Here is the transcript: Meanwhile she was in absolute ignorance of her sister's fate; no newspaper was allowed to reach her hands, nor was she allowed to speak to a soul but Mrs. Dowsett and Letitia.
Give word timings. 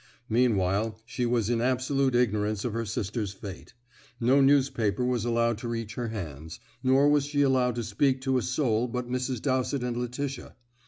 Meanwhile 0.29 0.99
she 1.05 1.27
was 1.27 1.51
in 1.51 1.61
absolute 1.61 2.15
ignorance 2.15 2.65
of 2.65 2.73
her 2.73 2.85
sister's 2.85 3.33
fate; 3.33 3.75
no 4.19 4.41
newspaper 4.41 5.05
was 5.05 5.25
allowed 5.25 5.59
to 5.59 5.67
reach 5.67 5.93
her 5.93 6.07
hands, 6.07 6.59
nor 6.81 7.07
was 7.07 7.23
she 7.25 7.43
allowed 7.43 7.75
to 7.75 7.83
speak 7.83 8.19
to 8.21 8.39
a 8.39 8.41
soul 8.41 8.87
but 8.87 9.07
Mrs. 9.07 9.43
Dowsett 9.43 9.83
and 9.83 9.95
Letitia. 9.95 10.55